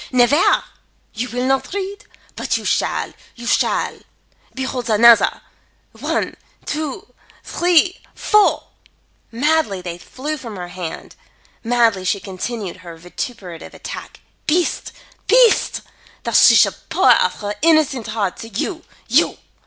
[0.11, 0.63] "Nevaire!
[1.13, 2.05] You will not read?
[2.35, 3.99] But you shall, you shall.
[4.51, 5.41] Behold another!
[5.91, 6.33] One,
[6.65, 8.63] two, three, four!"
[9.31, 11.15] Madly they flew from her hand.
[11.63, 14.21] Madly she continued her vituperative attack.
[14.47, 14.91] "Beast!
[15.27, 15.81] beast!
[16.23, 19.37] That she should pour out her innocent heart to you, you!